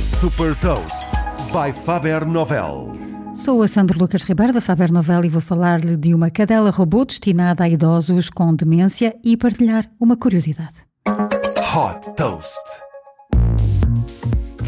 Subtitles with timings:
[0.00, 1.10] Super Toast
[1.52, 2.96] by Faber Novel.
[3.34, 7.04] Sou a Sandra Lucas Ribeiro da Faber Novel e vou falar-lhe de uma cadela robô
[7.04, 10.86] destinada a idosos com demência e partilhar uma curiosidade.
[11.06, 12.89] Hot Toast.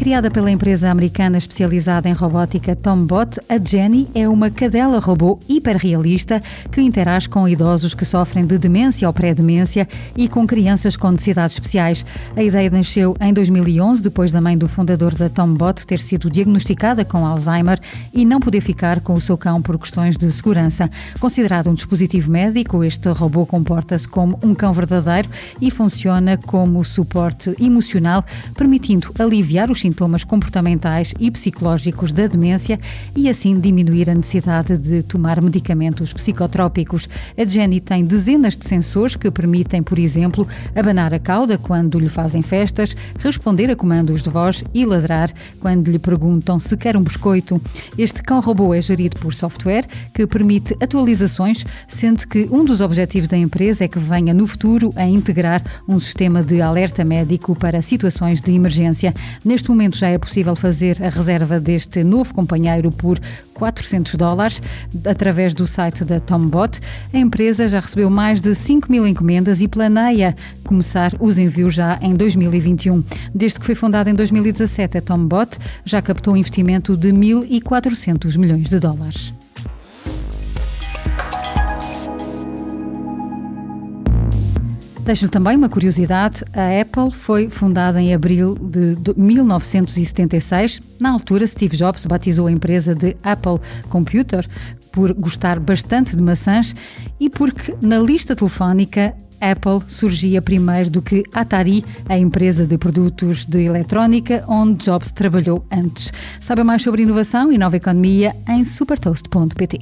[0.03, 6.43] Criada pela empresa americana especializada em robótica Tombot, a Jenny é uma cadela robô hiperrealista
[6.69, 11.55] que interage com idosos que sofrem de demência ou pré-demência e com crianças com necessidades
[11.55, 12.05] especiais.
[12.35, 17.05] A ideia nasceu em 2011, depois da mãe do fundador da Tombot ter sido diagnosticada
[17.05, 17.79] com Alzheimer
[18.13, 20.89] e não poder ficar com o seu cão por questões de segurança.
[21.17, 25.29] Considerado um dispositivo médico, este robô comporta-se como um cão verdadeiro
[25.61, 28.25] e funciona como suporte emocional,
[28.57, 29.92] permitindo aliviar os sintomas
[30.23, 32.79] comportamentais e psicológicos da demência
[33.15, 37.07] e assim diminuir a necessidade de tomar medicamentos psicotrópicos.
[37.37, 42.09] A Jenny tem dezenas de sensores que permitem, por exemplo, abanar a cauda quando lhe
[42.09, 47.03] fazem festas, responder a comandos de voz e ladrar quando lhe perguntam se quer um
[47.03, 47.61] biscoito.
[47.97, 53.27] Este cão robô é gerido por software que permite atualizações, sendo que um dos objetivos
[53.27, 57.81] da empresa é que venha no futuro a integrar um sistema de alerta médico para
[57.81, 59.13] situações de emergência.
[59.43, 63.19] Neste momento já é possível fazer a reserva deste novo companheiro por
[63.53, 64.61] 400 dólares
[65.05, 66.79] através do site da Tombot.
[67.13, 71.97] A empresa já recebeu mais de 5 mil encomendas e planeia começar os envios já
[72.01, 73.03] em 2021.
[73.33, 78.69] Desde que foi fundada em 2017, a Tombot já captou um investimento de 1.400 milhões
[78.69, 79.33] de dólares.
[85.03, 90.79] Deixo-lhe também uma curiosidade: a Apple foi fundada em abril de 1976.
[90.99, 93.59] Na altura, Steve Jobs batizou a empresa de Apple
[93.89, 94.47] Computer
[94.93, 96.73] por gostar bastante de maçãs
[97.19, 103.45] e porque na lista telefónica Apple surgia primeiro do que Atari, a empresa de produtos
[103.45, 106.13] de eletrónica onde Jobs trabalhou antes.
[106.39, 109.81] Saiba mais sobre inovação e nova economia em supertoast.pt.